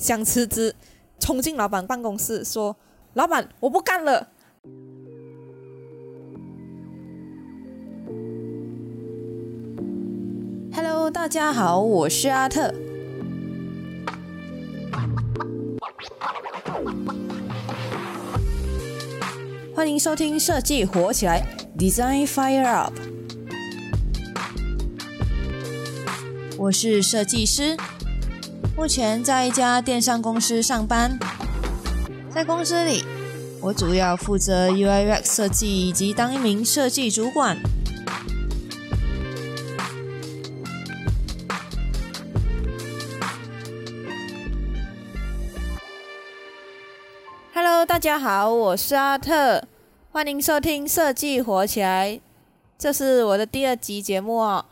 [0.00, 0.74] 想辞职，
[1.18, 2.74] 冲进老板办公室说
[3.12, 4.28] ：“老板，我不干了。”
[10.72, 12.74] Hello，大家好，我是阿特。
[19.74, 21.46] 欢迎收听设计火起来
[21.76, 22.94] ，Design Fire Up。
[26.56, 27.76] 我是设计师，
[28.80, 31.18] 目前在一家电商公司上班。
[32.30, 33.04] 在公司里，
[33.60, 37.58] 我主要负责 UI/UX 设计以及当一名设计主管。
[47.52, 49.62] Hello，大家好，我是阿特，
[50.10, 52.18] 欢迎收听设计火起来。
[52.78, 54.64] 这是我的第二集节目哦。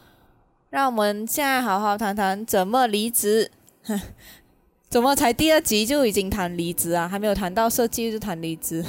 [0.70, 3.50] 让我们现在好好谈谈怎么离职。
[4.88, 7.09] 怎么才第二集就已经谈离职啊？
[7.09, 8.84] 还没有谈到设计就谈离职？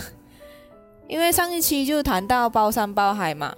[1.08, 3.56] 因为上一期就谈到包山包海嘛，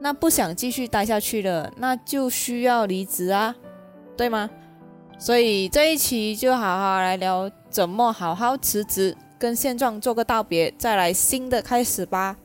[0.00, 3.54] 那不想继续待下去了，那就需要离职啊，
[4.16, 4.48] 对吗？
[5.18, 12.36] 所以这一期就好好来聊怎么好好辞职，跟现状做个道别，再来新的开始吧。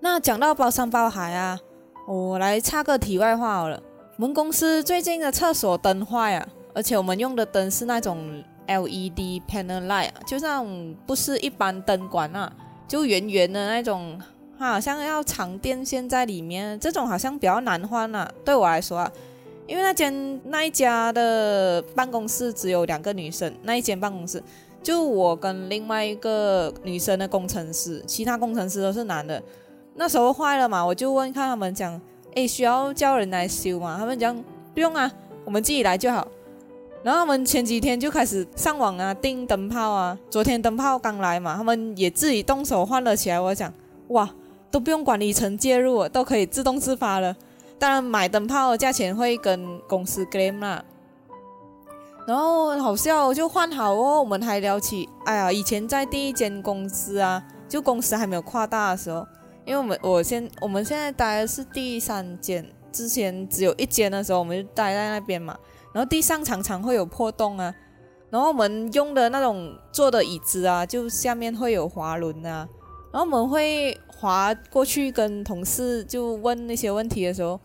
[0.00, 1.60] 那讲到包山包海啊。
[2.08, 3.80] 我来插个题外话好了，
[4.16, 10.66] 我们公司最近的厕所灯坏啊，而且我们用的灯是那种 LED panel light，就像
[11.06, 12.52] 不是一般灯管啊，
[12.86, 14.20] 就圆圆的那种，
[14.58, 18.30] 好像要藏电线在里面，这种好像比较难换啊。
[18.44, 19.12] 对我来说啊，
[19.66, 24.42] 因为那间那一家的办公室只有两个女生，那一间办公室
[24.82, 29.42] 就我跟另外一个女生的工程师，其他工程师都是男的。
[29.96, 32.00] 那时候坏了嘛，我就问看他们讲，
[32.34, 33.96] 诶，需要叫人来修吗？
[33.98, 34.34] 他们讲
[34.72, 35.10] 不用啊，
[35.44, 36.26] 我们自己来就好。
[37.02, 43.40] 然后他们前几天就开始上网啊订灯泡啊，昨天灯泡刚来嘛，他们也自己动手换了起来。
[43.40, 43.72] 我讲
[44.08, 44.28] 哇，
[44.70, 47.34] 都不用管理层介入，都可以自动自发了。
[47.78, 50.84] 当然买灯泡的价钱会跟公司 claim 啦。
[52.26, 59.26] 然后好笑，就换好哦，我们还聊起，哎呀，以前在第一间公司啊，就公司还没有扩大的时候。
[59.64, 65.56] 因为我们我现我们现在待的是第三间，之前只有一间的时候，我们就待在那边嘛。
[65.92, 67.74] 然后地上常常会有破洞啊，
[68.30, 72.68] 然后我们用的那种坐的椅子啊，就下面会有滑轮啊。
[73.12, 77.60] 然后我们会滑过去跟同事就问那些问题的时候，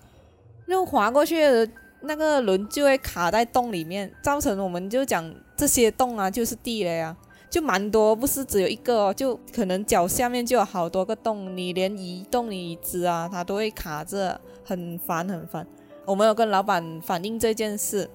[0.67, 1.69] 就滑过去的
[2.01, 7.15] 那个轮就会卡在洞里面，造成我们就讲这些洞啊就是地雷啊。
[7.47, 15.65] 就蛮多，不是只有一个哦，就可能脚下面就有好多个洞，你连移动椅子啊，它都会卡着，很烦很烦。
[16.05, 18.09] 我们有跟老板反映这件事，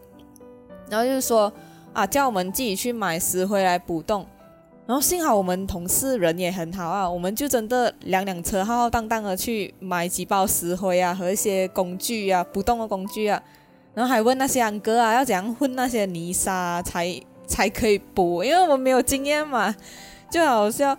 [0.89, 1.53] 然后就是说
[1.93, 4.27] 啊，叫我们自己去买石灰来补洞。
[4.87, 13.43] 然后幸好我们同事人也很好啊，我们就真的两辆车浩浩荡荡的去买几包石灰啊和一些工具啊，补洞的工具啊，
[13.95, 17.21] 然后还问那些安哥啊，要怎样混那些泥沙才。
[17.51, 19.75] 才可以补，因为我们没有经验嘛，
[20.31, 20.87] 就好笑。
[20.87, 20.97] 然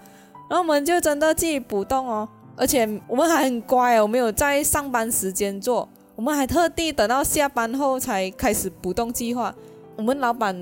[0.49, 5.87] 后我们就真的自己补洞哦，而且我们还很乖哦，我们有在上班时间做，
[6.21, 9.51] 我们还特地等到下班后才开始补洞计划。
[9.95, 10.55] 我们老板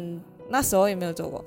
[0.47, 1.43] 那时候也没有做过，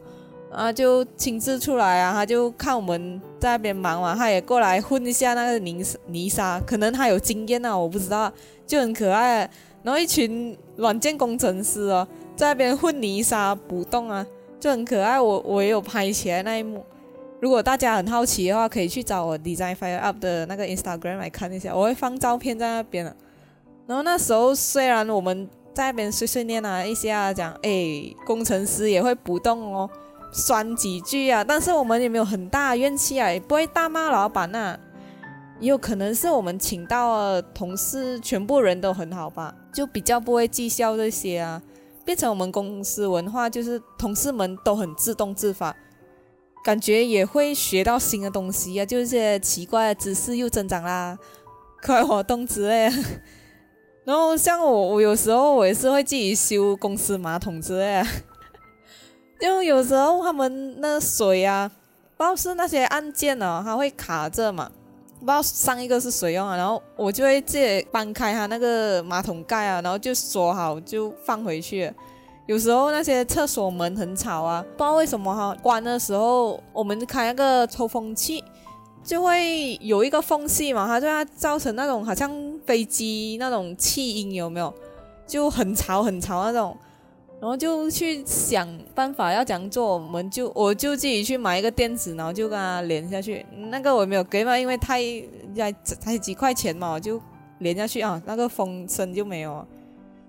[0.50, 8.30] 啊，就亲自出来啊，他就看我们在那边忙嘛，他也过来混一下那个泥泥沙，可能他有经验啊，我不知道，
[8.66, 9.50] 就很可爱。
[9.82, 12.06] 然后一群软件工程师哦。
[12.36, 14.26] 在那边混泥沙补洞啊，
[14.60, 15.18] 就很可爱。
[15.18, 16.84] 我我也有拍起来那一幕。
[17.40, 23.16] 如果大家很好奇的话，可以去找我 Design Fire Up 的那个 Instagram 来看一下，我会放照片在那边了。
[23.92, 29.90] 然后那时候虽然我们在那边碎碎念啊一下讲，哎，工程师也会不动哦，
[30.32, 34.78] 酸几句啊，但是我们也没有很大怨气啊，也不会大骂老板呐。
[35.60, 41.60] 也有可能是我们请到同事全部人都很好吧，就比较不会计较这些啊。
[42.02, 45.76] 变成我们公司文化，就是同事们都很自动自发，
[46.64, 51.18] 感觉也会学到新的东西啊，就是些奇怪的知识又增长啦，
[51.82, 52.90] 课外活动之类。
[54.04, 58.02] 然后像我，我有时候我也是会自己修公司马桶之类，
[59.40, 61.70] 因为有时候他们那水啊，
[62.16, 64.70] 不知道是那些按键哦，它会卡着嘛。
[65.20, 71.92] 不知道上一个是谁用啊，然后我就会自己搬开它那个马桶盖啊，然后就锁好就放回去。
[72.46, 78.42] 有时候那些厕所门很吵啊，不知道为什么哈，关的时候我们开那个抽风器
[79.04, 82.30] 就会有一个缝隙嘛，它就要造成那种好像
[82.64, 84.72] 飞机那种气音有没有？
[85.26, 86.76] 就很吵很吵那种。
[87.40, 93.44] 然后就去想办法要怎样做，我们就我就自己去买一个电子，然后就跟它连下去。
[93.70, 95.02] 那个我没有给嘛，因为太
[95.52, 97.20] 才才几块钱嘛，我就
[97.58, 99.66] 连下去啊，那个风声就没有，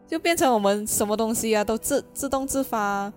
[0.07, 3.13] 就变成我们什么东西啊都自自动自发。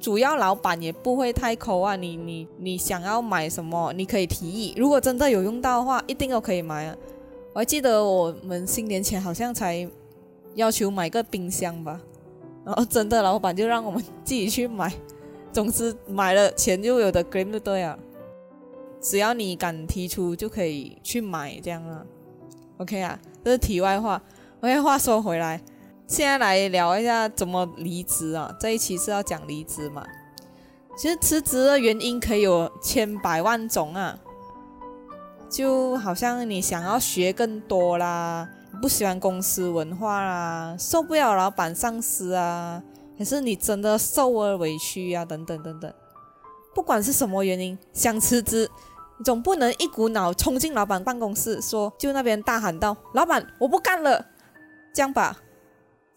[0.00, 6.96] 主要老板也不会太抠啊，你你你想要买什么，你可以提议，如果真的有用到的话，一定都可以买啊。
[7.52, 9.88] 我还记得我们新年前好像才
[10.54, 12.00] 要求买个冰箱吧。
[12.64, 14.92] 然后真的，老板就让我们自己去买，
[15.52, 17.98] 总之买了钱就有的 claim 就对了，
[19.00, 22.04] 只要你敢提出就可以去买这样啊。
[22.76, 24.22] OK 啊，这是题外话。
[24.60, 25.60] OK，话说回来，
[26.08, 28.50] 现在来聊一下怎么离职啊。
[28.58, 30.04] 这一期是要讲离职嘛？
[30.96, 34.18] 其实辞职的原因可以有千百万种啊，
[35.50, 38.48] 就好像你想要学更多啦。
[38.80, 42.82] 不喜欢公司文化啦，受不了老板上司啊，
[43.18, 45.24] 还是你真的受了委屈啊？
[45.26, 45.92] 等等等等，
[46.74, 48.70] 不管是什么原因想辞职，
[49.18, 54.24] 你总不能一股脑冲进老板办公室，说就那边大喊道：“老板，我不干了！”
[54.94, 55.36] 这样吧，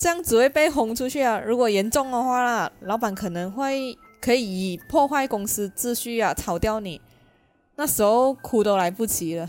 [0.02, 1.40] 这样只会被轰出去啊。
[1.40, 7.00] 如果严重的话啦，老板可能会可以以破坏公司秩序啊炒掉你，
[7.76, 9.48] 那时候哭都来不及了。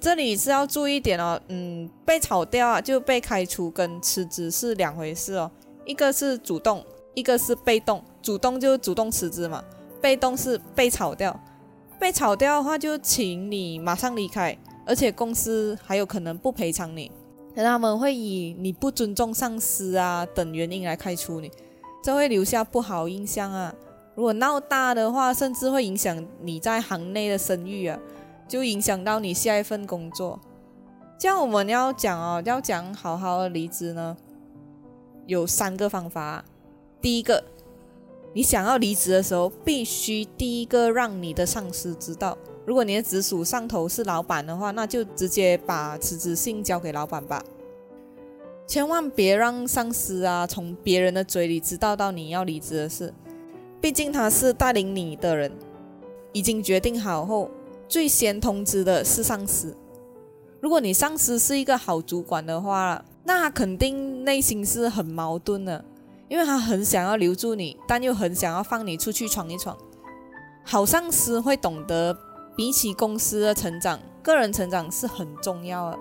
[0.00, 5.50] 这里是要注意一点哦，嗯，被炒掉啊，就被开除跟辞职是两回事哦，
[5.84, 6.82] 一个是主动，
[7.12, 8.02] 一个是被动。
[8.22, 9.62] 主动就主动辞职嘛，
[10.00, 11.38] 被动是被炒掉。
[11.98, 14.56] 被炒掉的话，就请你马上离开，
[14.86, 17.12] 而且公司还有可能不赔偿你，
[17.54, 21.50] 他们会以你不尊重上司啊等原因来开除你，
[22.02, 23.74] 这会留下不好印象啊。
[24.14, 27.98] 如果闹大的话，甚至会影响你在行内的声誉啊。
[28.48, 30.40] 就影响到你下一份工作，
[31.16, 34.16] 这样我们要讲哦，要讲好好的离职呢，
[35.26, 36.44] 有三个方法。
[37.00, 37.44] 第一个，
[38.32, 42.36] 你想要离职的时候，必须第一个让你的上司知道。
[42.66, 47.42] 如果你的直属上头是老板的话，那就直接把辞职信交给老板吧，
[48.66, 53.12] 千万别让上司啊从别人的嘴里知道到你要离职的事。
[53.80, 55.50] 毕竟他是带领你的人，
[56.32, 57.50] 已经决定好后。
[57.88, 59.76] 最先通知的是上司。
[60.60, 65.84] 如果你上司是一个好主管的话，那他肯定内心是很矛盾的，
[66.28, 69.76] 因为他很想要留住你，但又很想要放你出去闯一闯。
[70.62, 72.16] 好上司会懂得，
[72.56, 75.98] 比起公司的成长，个人成长是很重要的。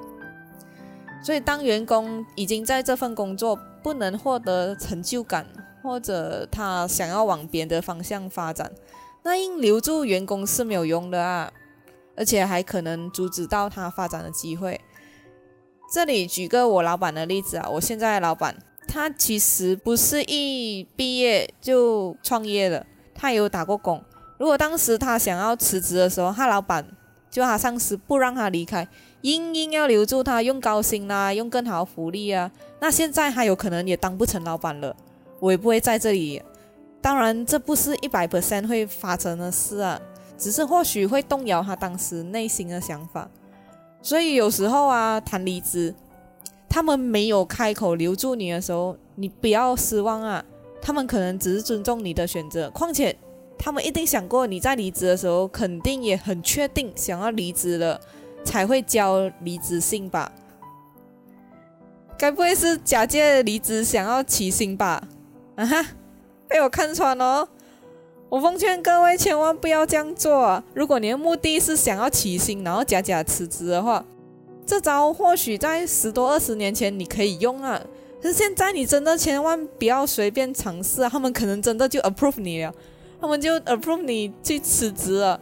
[1.23, 5.45] 所以，当员工已经在这份工作不能获得成就感，
[5.83, 8.71] 或者他想要往别的方向发展，
[9.23, 11.51] 那应留住员工是没有用的啊。
[12.15, 14.81] 而且还可能阻止到他发展的机会。
[15.89, 18.57] 这里举个我老板的例子啊，我现在的老板，
[18.89, 22.85] 他其实不是一毕业就创业的，
[23.15, 24.03] 他有打过工。
[24.39, 26.83] 如果当时他想要辞职的时候，他老板
[27.29, 28.87] 就他上司不让他离开，
[29.21, 32.49] 硬硬要留住他，用高薪啦，用更好的福利啊，
[32.79, 34.95] 那现在他有可能也当不成老板了，
[35.39, 36.41] 我也不会在这里。
[37.01, 39.99] 当然，这不是一百 percent 会发生的事啊。
[40.37, 43.29] 只是或许会动摇他当时内心的想法，
[44.01, 45.93] 所以有时候啊，谈离职，
[46.69, 50.41] 他们没有开口留住你的时候，你不要失望啊。
[50.81, 53.13] 他们可能只是尊重你的选择，况且
[53.59, 57.99] 他们一定想过你在离职的时候，肯定也很确定想要离职了，
[58.45, 60.31] 才会交离职信吧？
[62.17, 65.03] 该不会是假借离职想要起薪吧？
[65.55, 65.85] 啊哈，
[66.47, 67.47] 被我看穿了。
[68.29, 70.63] 我奉劝各位千万不要这样做。
[70.73, 74.05] 如果你的目的是想要起薪，然后假假辞职的话，
[74.65, 77.81] 这招或许在十多二十年前你可以用啊。
[78.21, 81.09] 可是现在你真的千万不要随便尝试啊！
[81.09, 82.73] 他们可能真的就 approve 你了，
[83.19, 85.39] 他们就 approve 你去辞职了。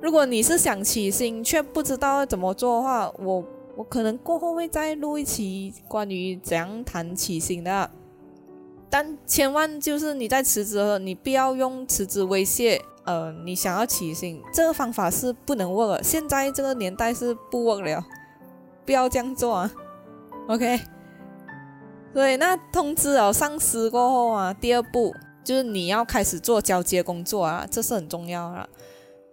[0.00, 3.44] 如果你是想起薪却不知道怎么做的话，我
[3.76, 7.90] 我可能过后会再录一期关于怎样谈起薪的。
[8.90, 12.80] 但千万就是你在辞职后，你不要用辞职威胁。
[13.04, 16.02] 呃，你想要起薪，这个方法是不能 work。
[16.02, 18.04] 现在这个年代是不握了，
[18.84, 19.72] 不要这样做啊。
[20.48, 20.78] OK。
[22.12, 25.14] 所以那通知了上司过后啊，第二步
[25.48, 28.68] 就是你要开始做交接工作啊，这是很重要啊。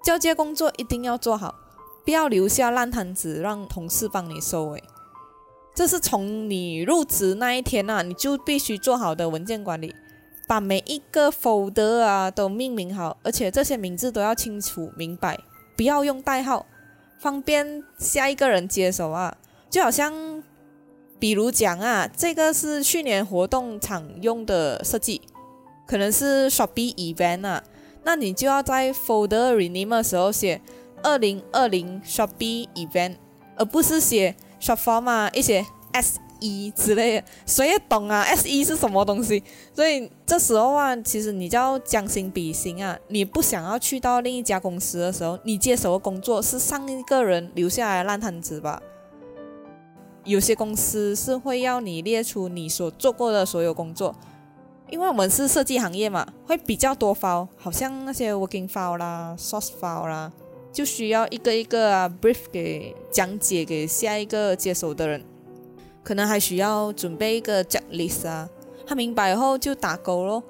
[0.01, 1.53] 交接工作一定要做好，
[2.05, 4.81] 不要留下烂摊子让同事帮你收尾。
[5.75, 9.93] 这是从你入职那一天啊，你就必须做好的文件管理，
[10.47, 15.37] 把每一个 fold 啊都命名好，而且这些名字都要清楚明白，
[15.75, 16.65] 不要用代号，
[17.19, 19.35] 方便下一个人接手啊。
[19.69, 20.41] 就好像
[21.19, 25.19] 比如讲啊，这个是去年活动场用的设计，
[25.85, 27.63] 可能是 Shopee event 啊，
[28.03, 30.61] 那你就要在 folder rename 的时候写
[31.03, 33.15] 二零二零 Shopee event，
[33.55, 39.41] 而不是写 Shopform 嘛一些 S E 之类的，谁也懂啊 S E 是什么东西？
[39.73, 42.97] 所以这时候啊，其实你就要将心比心啊。
[43.07, 48.81] 你不想要去到另一家公司的时候，你接手的工作是上一个人留下来的烂摊子吧？
[50.25, 54.13] 有些公司是会要你列出你所做过的所有工作，
[54.89, 60.31] 因为我们是设计行业嘛，会比较多发好像那些 working file 啦、source file 啦，
[60.71, 65.23] 就需要一个一个啊 brief 给讲解给下一个接手的人。
[66.03, 68.47] 可能还需要准备一个 checklist 啊，
[68.85, 70.43] 他明白后就打勾咯。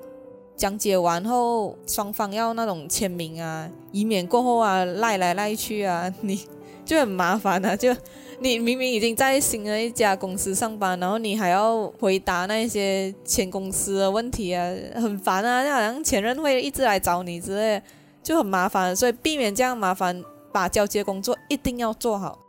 [0.58, 6.42] 讲解完后，双方要那种签名啊，以免过后啊赖来赖去啊， 你
[6.86, 7.76] 就很麻烦啊。
[7.76, 7.96] 就
[8.40, 15.64] 你明明已经在新的一家公司上班，然后你还要回答那些前公司的问题啊，很烦啊。
[15.64, 17.82] 就好像前任会一直来找你之类，
[18.22, 18.96] 就很麻烦。
[18.96, 22.40] 所以避免这样麻烦，把交接工作一定要做好。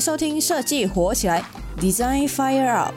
[0.00, 1.44] 收听设计火起来
[1.78, 2.94] ，Design Fire Up。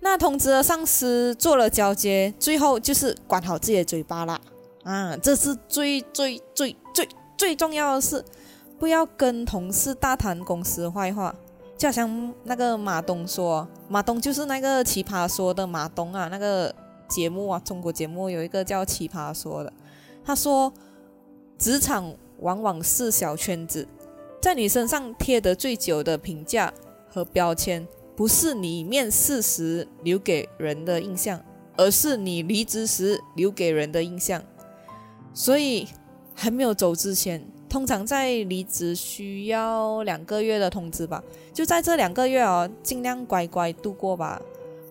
[0.00, 4.40] 那通知了上司，做了交接，最后就是管好自己的嘴巴啦。
[4.84, 8.22] 啊，这是最最最最最重要的事。
[8.82, 11.32] 不要跟同事大谈公司坏话，
[11.78, 16.74] 就好像那个马东说，马东就是那个奇葩说的马东啊，那个
[17.06, 19.72] 节目啊，中国节目有一个叫奇葩说的，
[20.24, 20.72] 他说，
[21.56, 23.86] 职场往往是小圈子，
[24.40, 26.74] 在你身上贴得最久的评价
[27.08, 27.86] 和标签，
[28.16, 31.40] 不是你面试时留给人的印象，
[31.76, 34.42] 而是你离职时留给人的印象，
[35.32, 35.86] 所以
[36.34, 37.51] 还没有走之前。
[37.72, 41.24] 通常在离职需要两个月的通知吧，
[41.54, 44.38] 就在这两个月哦，尽量乖乖度过吧，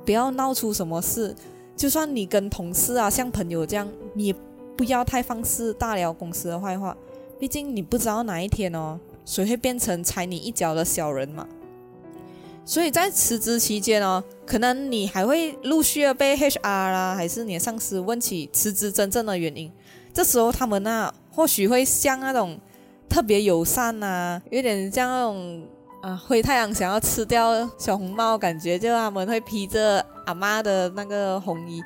[0.04, 1.36] 不要闹出什么事。
[1.78, 4.36] 就算你跟同事啊像朋友这样，你也
[4.76, 6.98] 不要太放肆大聊公司的坏话，
[7.40, 11.48] 毕竟你不知道哪一天哦，谁会变成踩你一脚的小人嘛。
[12.66, 19.72] 所以在辞职期间哦，可能你还会陆续的被 HR 啦，还是你的上司问起辞职真正的原因，
[20.12, 22.60] 这时候他们那或许会像那种。
[23.12, 25.68] 特别友善呐，有点像那种
[26.02, 31.84] 啊灰太阳想要吃掉小红帽，感觉就他们会披着阿妈的那个红衣，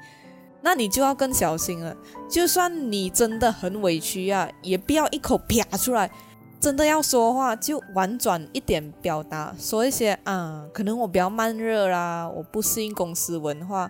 [0.62, 1.98] 那你就要更小心了。
[2.30, 6.12] 就算你真的很委屈啊，也不要一口啪出来。
[6.60, 13.90] 真的要说话，就婉转一点表达，说一些啊，可能我比较慢热啦，我不适应公司文化，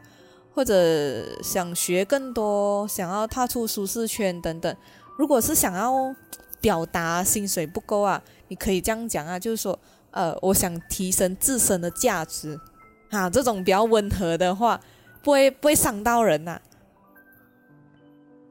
[0.54, 4.74] 或者想学更多，想要踏出舒适圈等等。
[5.18, 6.16] 如果是想要。
[6.66, 9.78] 表达薪水不够啊，你可以这样讲啊，就是说，
[10.10, 12.60] 呃，我想提升自身的价值，
[13.12, 14.82] 啊，这种比较温和的话，
[15.22, 16.60] 不会不会伤到人呐。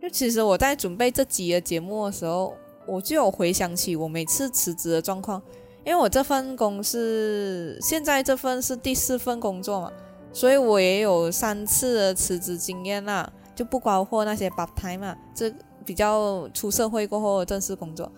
[0.00, 2.54] 就其实我在准备这集的节目的时候，
[2.87, 5.42] 我就有回想起我每次辞职的状况，
[5.85, 9.92] 因为我这份工是现在这份是第四份工作嘛，
[10.33, 15.52] 所以我也有三次的辞职经验啦，就不包括那些 part time 嘛，这。
[15.85, 18.11] 比较出社会过后正式工作，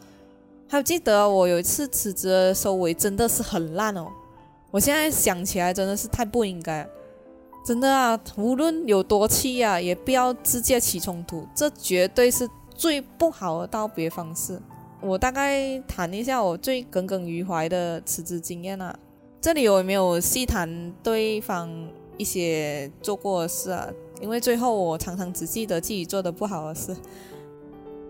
[0.68, 4.06] 还有记得我有一次辞职收尾真的是很烂哦。
[4.70, 6.86] 我现在想起来真的是太不应该，
[7.64, 14.60] 真的啊，无论有多气啊，也不要直接起冲突，这绝对是最不好的道别方式。
[15.00, 18.94] 我大概谈一下我最耿耿于怀的辞职经验啊，
[19.40, 21.70] 这里我没有细谈对方
[22.16, 23.88] 一些做过的事啊，
[24.20, 26.94] 因为最后我常常只记得自己做的不好的事。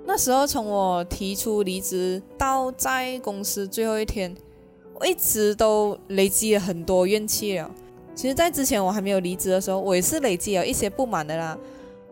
[0.06, 4.34] 那时候从我提出离职到在公司最后一天，
[4.94, 7.68] 我一直都累积了很多怨气了。
[8.14, 11.58] 其实，在之前我还没有离职的时候，我也是累积了一些不满的啦，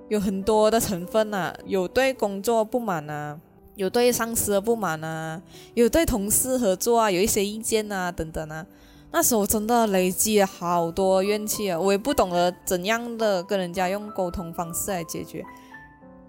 [0.08, 3.40] 有很多的成分呐，有对工作不满啊，
[3.76, 5.40] 有对上司的不满啊，
[5.74, 8.66] 有对同事合作啊有一些意见啊等等啊。
[9.12, 15.44] 那时候真的累积了好多怨气啊，我也不懂得怎样的跟人家用沟通方式来解决。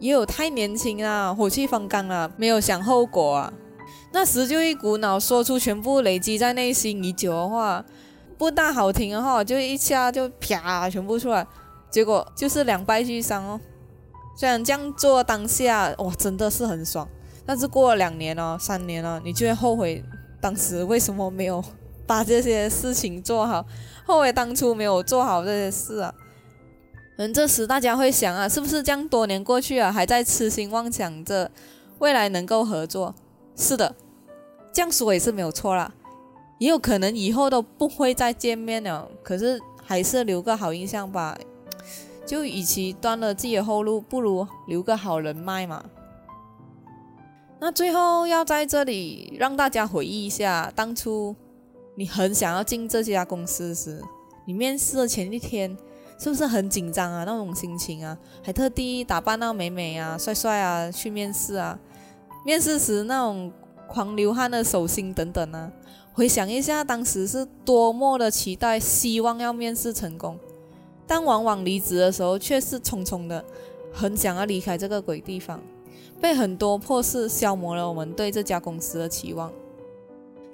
[0.06, 3.52] 也有太年轻啊，火气方刚啊，没有想后果啊。
[4.12, 7.84] 那时就一股脑说出全部累积在内心已久的话，
[8.38, 11.48] 不大好听的话，就一下就啪全部出来，
[11.90, 13.60] 结果就是两败俱伤哦。
[14.38, 17.08] 虽然这样做当下哇真的是很爽，
[17.44, 20.04] 但是过了两年哦、三年了，你就会后悔
[20.40, 21.64] 当时为什么没有
[22.06, 23.66] 把这些事情做好，
[24.06, 26.14] 后悔当初没有做好这些事啊。
[27.18, 31.50] 嗯，这时大家会想啊，是不是这样多年过去了，还在痴心妄想着
[32.00, 33.16] 未来能够合作？
[33.56, 33.96] 是的，
[34.74, 35.94] 这样说也是没有错啦。
[36.58, 41.38] 也有可能以后都不会再见面了，可是还是留个好印象吧。
[42.26, 45.86] 就与其断了自己的后路，不如留个好人脉嘛。
[47.62, 51.34] 那最后要在这里让大家回忆一下，当初
[51.96, 54.02] 你很想要进这家公司时，
[54.46, 55.78] 你面试的前一天。
[56.18, 57.24] 是不是很紧张啊？
[57.26, 61.78] 那种心情啊，还特地打扮到美美啊、帅帅啊去面试啊。
[62.46, 63.52] 面试时那种
[63.88, 65.72] 狂流汗的手心等等啊，
[66.14, 70.38] 回想一下当时是多么的期待，希望要面试成功，
[71.06, 73.44] 但往往离职的时候却是匆匆的，
[73.92, 75.62] 很想要离开这个鬼地方，
[76.22, 79.52] 被很多破事消磨了我们对这家公司的期望。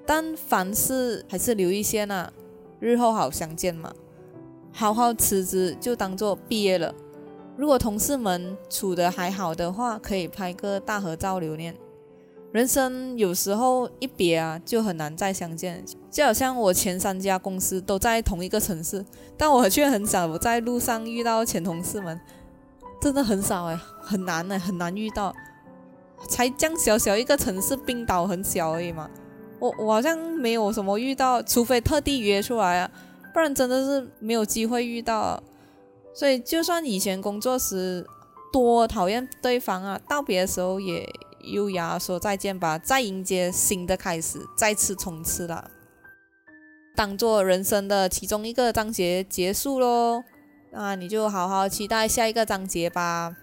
[0.06, 2.32] 但凡事还是留一线啊，
[2.80, 3.94] 日后好相见嘛。
[4.74, 6.94] 好好辞职就当做毕业了。
[7.58, 11.76] 如果同事们处得还好的话，可以拍个大合照留念。
[12.52, 15.84] 人生有时候一别啊，就很难再相见。
[16.10, 19.06] 就好像我前三家公司都在同一个城市，
[19.38, 22.20] 但我却很少在路上遇到前同事们，
[23.02, 25.34] 真的很少哎，很难哎，很难遇到。
[26.28, 29.10] 才这样小小一个城市，冰岛很小而已嘛。
[29.60, 32.92] 我我好像没有什么遇到，除非特地约出来啊。
[33.34, 35.42] 不然真的是没有机会遇到，
[36.14, 38.06] 所以就算以前工作时
[38.52, 41.08] 多讨厌对方啊，道别的时候也
[41.54, 45.72] 优雅说再见吧，再迎接新的开始，再次冲刺了，
[46.96, 50.24] 当做人生的其中一个章节结束喽。
[50.74, 53.36] 那你就好好期待下一个章节吧。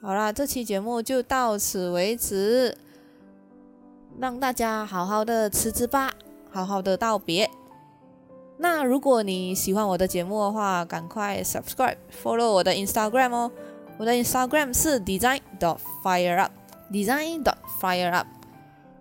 [0.00, 2.76] 好啦，这期节目就到此为止，
[4.18, 6.12] 让大家好好的辞职吧，
[6.50, 7.50] 好好的道别。
[8.60, 13.50] 那如果你喜欢我的节目的话，赶快 subscribe follow 我的 Instagram 哦。
[13.96, 16.52] 我的 Instagram 是 design dot fire up
[16.92, 18.26] design dot fire up。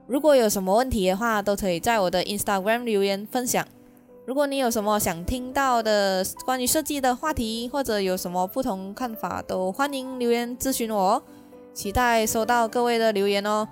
[0.07, 3.65] 如果有什么问题的话，都可以在我的 Instagram 留言分享。
[4.25, 11.23] 如果你有什么想听到的关于设计的话题，或者有什么不同看法，都欢迎留言咨询我哦。
[11.73, 13.67] 期待收到各位的留言哦。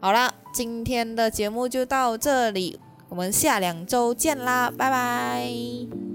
[0.00, 2.80] 好了，今天的节目就到这里。
[3.08, 6.07] 我们下两周见啦，拜拜。